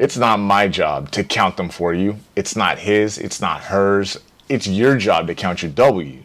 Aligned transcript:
It's 0.00 0.16
not 0.16 0.38
my 0.38 0.66
job 0.66 1.10
to 1.10 1.22
count 1.22 1.58
them 1.58 1.68
for 1.68 1.92
you. 1.92 2.16
It's 2.34 2.56
not 2.56 2.78
his, 2.78 3.18
it's 3.18 3.38
not 3.38 3.64
hers. 3.64 4.16
It's 4.48 4.66
your 4.66 4.96
job 4.96 5.26
to 5.26 5.34
count 5.34 5.62
your 5.62 5.72
W's. 5.72 6.24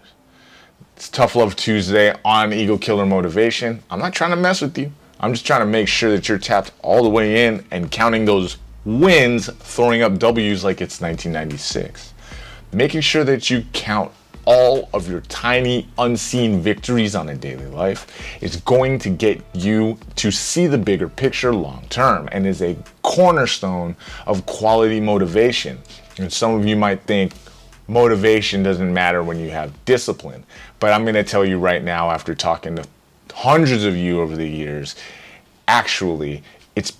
It's 0.96 1.10
Tough 1.10 1.36
Luv 1.36 1.58
Tuesday 1.58 2.16
on 2.24 2.54
Ego 2.54 2.78
Killer 2.78 3.06
Motivation. 3.06 3.84
I'm 3.90 4.00
not 4.00 4.14
trying 4.14 4.30
to 4.30 4.38
mess 4.38 4.62
with 4.62 4.78
you. 4.78 4.94
I'm 5.20 5.34
just 5.34 5.46
trying 5.46 5.60
to 5.60 5.66
make 5.66 5.90
sure 5.90 6.10
that 6.12 6.30
you're 6.30 6.38
tapped 6.38 6.72
all 6.84 7.04
the 7.04 7.10
way 7.10 7.48
in 7.48 7.66
and 7.70 7.92
counting 7.92 8.24
those 8.24 8.56
wins, 8.86 9.50
throwing 9.60 10.04
up 10.04 10.20
W's 10.20 10.64
like 10.64 10.80
it's 10.80 11.02
1996. 11.02 12.14
Making 12.72 13.02
sure 13.02 13.26
that 13.26 13.50
you 13.50 13.66
count 13.74 14.14
all 14.46 14.90
of 14.94 15.10
your 15.10 15.22
tiny 15.22 15.88
unseen 15.98 16.62
victories 16.62 17.16
on 17.16 17.30
a 17.30 17.36
daily 17.36 17.66
life 17.68 18.08
is 18.42 18.58
going 18.58 19.00
to 19.00 19.10
get 19.10 19.42
you 19.54 19.98
to 20.16 20.32
see 20.32 20.68
the 20.68 20.78
bigger 20.78 21.10
picture 21.10 21.54
long 21.54 21.86
term 21.90 22.30
and 22.32 22.46
is 22.46 22.62
a 22.62 22.78
cornerstone 23.02 23.96
of 24.28 24.46
quality 24.46 25.00
motivation. 25.00 25.80
And 26.18 26.32
some 26.32 26.54
of 26.54 26.66
you 26.66 26.76
might 26.76 27.02
think 27.04 27.34
motivation 27.88 28.64
doesn't 28.64 28.94
matter 28.94 29.24
when 29.24 29.40
you 29.40 29.50
have 29.50 29.74
discipline, 29.86 30.44
but 30.80 30.94
I'm 30.94 31.04
going 31.04 31.16
to 31.16 31.24
tell 31.24 31.46
you 31.46 31.58
right 31.58 31.84
now 31.84 32.12
after 32.12 32.36
talking 32.36 32.76
to 32.76 32.86
hundreds 33.34 33.84
of 33.84 33.98
you 33.98 34.22
over 34.22 34.36
the 34.36 34.48
years, 34.48 34.96
actually, 35.68 36.44
it's 36.76 36.94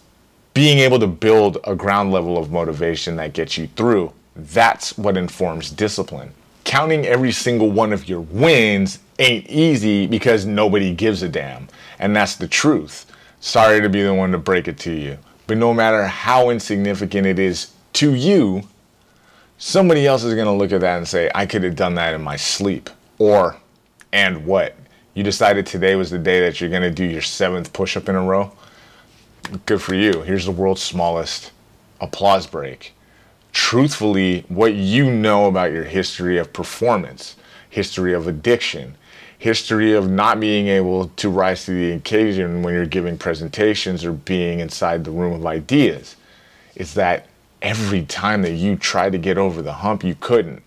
being 0.54 0.80
able 0.80 1.00
to 1.00 1.08
build 1.08 1.60
a 1.66 1.76
ground 1.76 2.12
level 2.12 2.38
of 2.38 2.52
motivation 2.52 3.16
that 3.18 3.34
gets 3.34 3.58
you 3.58 3.68
through. 3.76 4.12
That's 4.36 4.98
what 4.98 5.16
informs 5.16 5.70
discipline 5.70 6.34
counting 6.66 7.06
every 7.06 7.32
single 7.32 7.72
one 7.72 7.94
of 7.94 8.10
your 8.10 8.20
wins 8.20 9.00
ain't 9.20 9.48
easy 9.48 10.08
because 10.08 10.46
nobody 10.46 10.94
gives 10.94 11.24
a 11.24 11.30
damn. 11.30 11.70
And 12.00 12.14
that's 12.14 12.36
the 12.36 12.48
truth. 12.48 13.06
Sorry 13.40 13.80
to 13.80 13.88
be 13.88 14.02
the 14.02 14.14
one 14.14 14.32
to 14.32 14.38
break 14.38 14.68
it 14.68 14.78
to 14.80 14.92
you. 14.92 15.18
But 15.48 15.58
no 15.58 15.74
matter 15.74 16.06
how 16.06 16.50
insignificant 16.50 17.28
it 17.28 17.40
is 17.40 17.72
to 17.94 18.14
you, 18.14 18.64
somebody 19.58 20.06
else 20.06 20.24
is 20.24 20.34
going 20.34 20.48
to 20.48 20.52
look 20.52 20.72
at 20.72 20.82
that 20.82 20.98
and 20.98 21.08
say, 21.08 21.30
I 21.34 21.46
could 21.46 21.64
have 21.64 21.76
done 21.76 21.96
that 21.96 22.14
in 22.14 22.22
my 22.22 22.36
sleep. 22.36 22.90
Or, 23.20 23.58
and 24.12 24.46
what? 24.46 24.76
You 25.14 25.24
decided 25.24 25.66
today 25.66 25.96
was 25.96 26.10
the 26.10 26.18
day 26.18 26.42
that 26.42 26.60
you're 26.60 26.70
going 26.70 26.82
to 26.82 26.92
do 26.92 27.06
your 27.06 27.22
seventh 27.22 27.72
push 27.72 27.96
up 27.96 28.10
in 28.10 28.16
a 28.16 28.24
row? 28.24 28.52
Good 29.66 29.82
for 29.82 29.94
you. 29.94 30.24
Here's 30.24 30.46
the 30.46 30.52
world's 30.52 30.82
smallest 30.82 31.52
applause 32.02 32.48
break 32.48 32.94
truthfully 33.56 34.44
what 34.50 34.74
you 34.74 35.10
know 35.10 35.46
about 35.48 35.72
your 35.72 35.86
history 35.86 36.38
of 36.38 36.52
performance, 36.52 37.38
history 37.70 38.14
of 38.14 38.28
addiction, 38.28 38.94
history 39.40 39.94
of 39.94 40.10
not 40.10 40.42
being 40.42 40.68
able 40.68 41.08
to 41.16 41.30
rise 41.30 41.64
to 41.64 41.72
the 41.72 41.94
occasion 41.94 42.62
when 42.62 42.74
you're 42.74 42.86
giving 42.86 43.18
presentations 43.18 44.04
or 44.04 44.12
being 44.12 44.60
inside 44.60 45.06
the 45.06 45.10
room 45.10 45.32
of 45.32 45.46
ideas. 45.46 46.18
Is 46.76 46.96
that 46.96 47.28
every 47.62 48.04
time 48.04 48.42
that 48.42 48.52
you 48.52 48.76
tried 48.76 49.14
to 49.14 49.18
get 49.18 49.38
over 49.38 49.62
the 49.62 49.72
hump, 49.72 50.04
you 50.04 50.16
couldn't, 50.16 50.62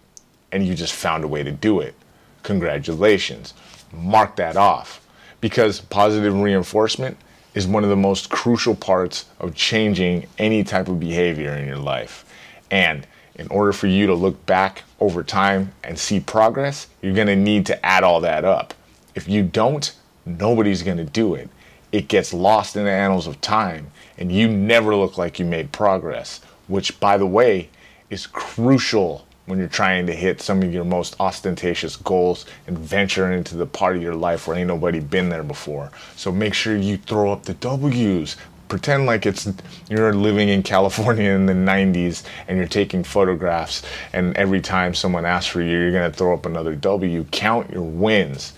and 0.50 0.66
you 0.66 0.74
just 0.74 0.94
found 0.94 1.24
a 1.24 1.28
way 1.28 1.42
to 1.42 1.52
do 1.52 1.80
it. 1.80 1.94
Congratulations. 2.42 3.52
Mark 3.92 4.34
that 4.36 4.56
off. 4.56 5.06
Because 5.42 5.82
positive 5.82 6.34
reinforcement 6.34 7.18
is 7.54 7.66
one 7.66 7.84
of 7.84 7.90
the 7.90 7.96
most 7.96 8.30
crucial 8.30 8.74
parts 8.74 9.26
of 9.40 9.54
changing 9.54 10.26
any 10.38 10.64
type 10.64 10.88
of 10.88 10.98
behavior 10.98 11.52
in 11.54 11.66
your 11.66 11.76
life. 11.76 12.24
And 12.70 13.06
in 13.34 13.48
order 13.48 13.72
for 13.72 13.86
you 13.86 14.06
to 14.06 14.14
look 14.14 14.44
back 14.46 14.82
over 15.00 15.22
time 15.22 15.72
and 15.84 15.98
see 15.98 16.20
progress, 16.20 16.88
you're 17.02 17.14
to 17.28 17.36
need 17.36 17.66
to 17.66 17.86
add 17.86 18.04
all 18.04 18.20
that 18.20 18.44
up. 18.44 18.74
If 19.14 19.28
you 19.28 19.42
don't, 19.42 19.92
nobody's 20.26 20.82
to 20.98 21.04
do 21.04 21.34
it. 21.34 21.48
It 21.92 22.08
gets 22.08 22.34
lost 22.34 22.76
in 22.76 22.84
the 22.84 22.90
annals 22.90 23.26
of 23.26 23.40
time, 23.40 23.90
and 24.18 24.30
you 24.30 24.48
never 24.48 24.94
look 24.94 25.16
like 25.16 25.38
you 25.38 25.44
made 25.44 25.72
progress, 25.72 26.40
which, 26.66 27.00
by 27.00 27.16
the 27.16 27.26
way, 27.26 27.70
is 28.10 28.26
crucial 28.26 29.26
when 29.46 29.58
you're 29.58 29.68
trying 29.68 30.06
to 30.06 30.14
hit 30.14 30.42
some 30.42 30.62
of 30.62 30.72
your 30.72 30.84
most 30.84 31.16
ostentatious 31.18 31.96
goals 31.96 32.44
and 32.66 32.78
venture 32.78 33.32
into 33.32 33.56
the 33.56 33.64
part 33.64 33.96
of 33.96 34.02
your 34.02 34.14
life 34.14 34.46
where 34.46 34.58
ain't 34.58 34.68
nobody 34.68 35.00
been 35.00 35.30
there 35.30 35.42
before. 35.42 35.90
So 36.16 36.30
make 36.30 36.52
sure 36.52 36.76
you 36.76 36.98
throw 36.98 37.32
up 37.32 37.44
the 37.44 37.54
W's, 37.54 38.36
pretend 38.68 39.06
like 39.06 39.26
it's 39.26 39.48
you're 39.88 40.14
living 40.14 40.48
in 40.48 40.62
California 40.62 41.30
in 41.30 41.46
the 41.46 41.52
90s 41.52 42.24
and 42.46 42.58
you're 42.58 42.66
taking 42.66 43.02
photographs 43.02 43.82
and 44.12 44.36
every 44.36 44.60
time 44.60 44.94
someone 44.94 45.24
asks 45.24 45.50
for 45.50 45.62
you 45.62 45.78
you're 45.78 45.92
going 45.92 46.10
to 46.10 46.16
throw 46.16 46.34
up 46.34 46.46
another 46.46 46.74
W. 46.74 47.24
Count 47.30 47.70
your 47.70 47.82
wins. 47.82 48.52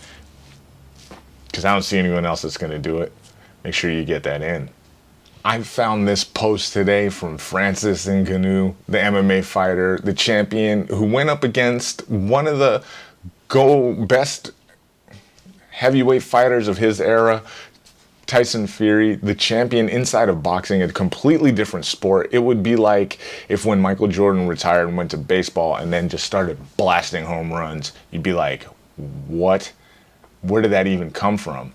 Cuz 1.53 1.65
I 1.65 1.73
don't 1.73 1.83
see 1.83 1.99
anyone 1.99 2.27
else 2.27 2.43
that's 2.43 2.57
going 2.57 2.73
to 2.73 2.79
do 2.79 2.99
it. 2.99 3.13
Make 3.65 3.75
sure 3.75 3.91
you 3.91 4.05
get 4.05 4.23
that 4.25 4.43
in. 4.43 4.71
I 5.45 5.63
found 5.63 6.07
this 6.07 6.23
post 6.23 6.75
today 6.75 7.09
from 7.09 7.39
Francis 7.39 8.07
Ngannou, 8.07 8.75
the 8.87 8.99
MMA 8.99 9.43
fighter, 9.43 9.99
the 10.03 10.13
champion 10.13 10.87
who 10.89 11.07
went 11.07 11.31
up 11.31 11.45
against 11.45 12.07
one 12.11 12.47
of 12.47 12.59
the 12.59 12.85
go 13.49 13.95
best 13.95 14.53
heavyweight 15.71 16.23
fighters 16.23 16.69
of 16.69 16.77
his 16.77 17.01
era, 17.01 17.43
Tyson 18.31 18.69
Fury, 18.69 19.17
the 19.17 19.35
champion 19.35 19.89
inside 19.89 20.29
of 20.29 20.41
boxing, 20.41 20.83
a 20.83 20.93
completely 20.93 21.51
different 21.51 21.85
sport. 21.85 22.29
It 22.31 22.39
would 22.39 22.63
be 22.63 22.77
like 22.77 23.19
if 23.49 23.65
when 23.65 23.81
Michael 23.81 24.07
Jordan 24.07 24.47
retired 24.47 24.87
and 24.87 24.97
went 24.97 25.11
to 25.11 25.17
baseball 25.17 25.75
and 25.75 25.93
then 25.93 26.09
just 26.09 26.25
started 26.25 26.57
blasting 26.77 27.25
home 27.25 27.53
runs, 27.53 27.93
you'd 28.13 28.23
be 28.23 28.33
like, 28.33 28.67
what? 29.27 29.73
Where 30.43 30.63
did 30.63 30.71
that 30.71 30.87
even 30.87 31.11
come 31.11 31.39
from? 31.39 31.73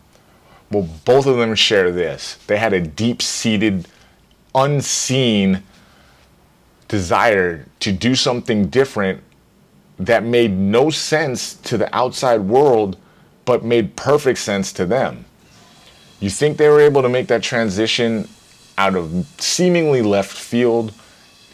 Well, 0.72 0.88
both 1.04 1.26
of 1.26 1.36
them 1.36 1.56
share 1.56 1.92
this. 1.92 2.36
They 2.48 2.58
had 2.58 2.72
a 2.72 2.80
deep 2.80 3.22
seated, 3.22 3.90
unseen 4.56 5.62
desire 6.88 7.66
to 7.82 7.92
do 7.92 8.16
something 8.16 8.70
different 8.70 9.22
that 10.00 10.24
made 10.24 10.52
no 10.52 10.90
sense 10.90 11.56
to 11.56 11.78
the 11.78 11.94
outside 11.94 12.40
world, 12.40 12.96
but 13.44 13.66
made 13.66 13.98
perfect 13.98 14.40
sense 14.40 14.72
to 14.72 14.86
them. 14.86 15.26
You 16.20 16.30
think 16.30 16.58
they 16.58 16.70
were 16.70 16.82
able 16.82 17.02
to 17.02 17.10
make 17.10 17.28
that 17.28 17.44
transition 17.44 18.28
out 18.78 18.96
of 18.96 19.26
seemingly 19.38 20.02
left 20.02 20.36
field 20.36 20.94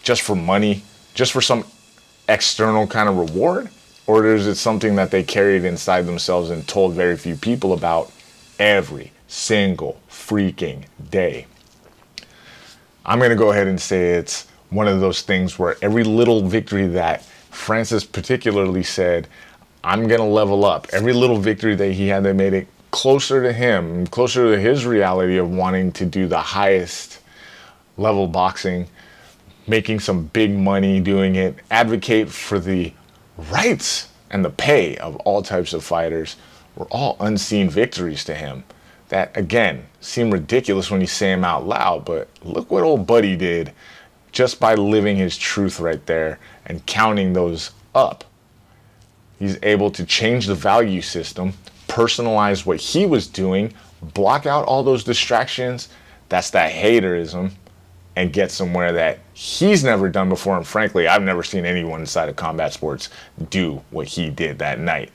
just 0.03 0.21
for 0.21 0.35
money, 0.35 0.83
just 1.13 1.31
for 1.31 1.41
some 1.41 1.65
external 2.29 2.87
kind 2.87 3.09
of 3.09 3.17
reward? 3.17 3.69
Or 4.07 4.25
is 4.25 4.47
it 4.47 4.55
something 4.55 4.95
that 4.95 5.11
they 5.11 5.23
carried 5.23 5.63
inside 5.63 6.05
themselves 6.05 6.49
and 6.49 6.67
told 6.67 6.93
very 6.93 7.17
few 7.17 7.35
people 7.35 7.73
about 7.73 8.11
every 8.59 9.11
single 9.27 9.99
freaking 10.09 10.85
day? 11.09 11.47
I'm 13.05 13.19
going 13.19 13.31
to 13.31 13.35
go 13.35 13.51
ahead 13.51 13.67
and 13.67 13.79
say 13.79 14.11
it's 14.11 14.47
one 14.69 14.87
of 14.87 14.99
those 14.99 15.21
things 15.21 15.57
where 15.57 15.75
every 15.81 16.03
little 16.03 16.47
victory 16.47 16.87
that 16.87 17.23
Francis 17.49 18.03
particularly 18.03 18.83
said, 18.83 19.27
I'm 19.83 20.07
going 20.07 20.19
to 20.19 20.25
level 20.25 20.65
up. 20.65 20.87
Every 20.93 21.13
little 21.13 21.37
victory 21.37 21.75
that 21.75 21.91
he 21.93 22.07
had 22.07 22.23
that 22.23 22.35
made 22.35 22.53
it 22.53 22.67
closer 22.91 23.41
to 23.41 23.53
him, 23.53 24.05
closer 24.07 24.51
to 24.51 24.59
his 24.59 24.85
reality 24.85 25.37
of 25.37 25.49
wanting 25.49 25.91
to 25.93 26.05
do 26.05 26.27
the 26.27 26.41
highest 26.41 27.19
level 27.97 28.27
boxing, 28.27 28.87
making 29.67 29.99
some 29.99 30.25
big 30.27 30.51
money 30.51 30.99
doing 30.99 31.35
it, 31.35 31.55
advocate 31.71 32.29
for 32.29 32.59
the 32.59 32.93
rights 33.51 34.09
and 34.29 34.45
the 34.45 34.49
pay 34.49 34.97
of 34.97 35.15
all 35.17 35.41
types 35.41 35.73
of 35.73 35.83
fighters 35.83 36.35
were 36.75 36.87
all 36.87 37.17
unseen 37.19 37.69
victories 37.69 38.23
to 38.23 38.35
him 38.35 38.63
that 39.09 39.35
again 39.35 39.85
seem 39.99 40.31
ridiculous 40.31 40.89
when 40.89 41.01
you 41.01 41.07
say 41.07 41.27
them 41.27 41.43
out 41.43 41.67
loud, 41.67 42.05
but 42.05 42.29
look 42.43 42.71
what 42.71 42.83
old 42.83 43.05
buddy 43.05 43.35
did 43.35 43.71
just 44.31 44.59
by 44.59 44.73
living 44.73 45.17
his 45.17 45.37
truth 45.37 45.81
right 45.81 46.05
there 46.05 46.39
and 46.65 46.85
counting 46.85 47.33
those 47.33 47.71
up. 47.93 48.23
He's 49.37 49.59
able 49.63 49.91
to 49.91 50.05
change 50.05 50.47
the 50.47 50.55
value 50.55 51.01
system 51.01 51.53
personalize 51.91 52.65
what 52.65 52.79
he 52.79 53.05
was 53.05 53.27
doing, 53.27 53.73
block 54.13 54.45
out 54.45 54.65
all 54.65 54.81
those 54.81 55.03
distractions. 55.03 55.89
That's 56.29 56.49
that 56.51 56.71
haterism 56.71 57.51
and 58.15 58.31
get 58.31 58.49
somewhere 58.49 58.93
that 58.93 59.19
he's 59.33 59.83
never 59.83 60.07
done 60.07 60.29
before. 60.29 60.55
And 60.55 60.65
frankly, 60.65 61.07
I've 61.07 61.21
never 61.21 61.43
seen 61.43 61.65
anyone 61.65 61.99
inside 61.99 62.29
of 62.29 62.37
combat 62.37 62.71
sports 62.71 63.09
do 63.49 63.81
what 63.89 64.07
he 64.07 64.29
did 64.29 64.57
that 64.59 64.79
night. 64.79 65.11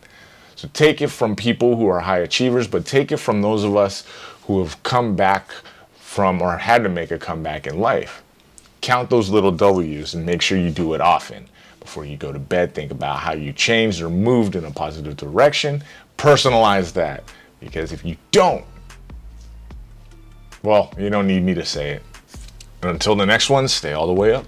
So 0.55 0.69
take 0.75 1.01
it 1.01 1.09
from 1.09 1.35
people 1.35 1.77
who 1.77 1.87
are 1.87 2.01
high 2.01 2.19
achievers, 2.19 2.69
but 2.69 2.85
take 2.85 3.11
it 3.11 3.19
from 3.19 3.41
those 3.41 3.65
of 3.65 3.75
us 3.75 4.05
who 4.47 4.63
have 4.63 4.83
come 4.83 5.17
back 5.17 5.51
from 5.95 6.43
or 6.43 6.59
had 6.59 6.83
to 6.83 6.91
make 6.91 7.11
a 7.11 7.19
comeback 7.19 7.67
in 7.67 7.79
life. 7.79 8.23
Count 8.87 9.11
those 9.11 9.29
little 9.31 9.51
W's 9.51 10.15
and 10.15 10.25
make 10.25 10.41
sure 10.41 10.57
you 10.57 10.71
do 10.71 10.95
it 10.95 11.01
often. 11.01 11.49
Before 11.81 12.05
you 12.05 12.17
go 12.17 12.33
to 12.33 12.39
bed, 12.39 12.73
think 12.73 12.93
about 12.93 13.19
how 13.19 13.33
you 13.33 13.53
changed 13.53 14.01
or 14.01 14.09
moved 14.09 14.55
in 14.55 14.65
a 14.65 14.71
positive 14.71 15.17
direction 15.17 15.83
personalize 16.17 16.93
that. 16.93 17.25
Because 17.59 17.91
if 17.91 18.05
you 18.05 18.17
don't, 18.31 18.65
well, 20.63 20.95
you 20.97 21.11
don't 21.11 21.27
need 21.27 21.43
me 21.43 21.53
to 21.55 21.65
say 21.65 21.91
it. 21.91 22.03
And 22.83 22.93
until 22.93 23.17
the 23.17 23.27
next 23.27 23.51
one, 23.51 23.67
stay 23.67 23.93
all 23.93 24.07
the 24.07 24.13
way 24.13 24.33
up. 24.33 24.47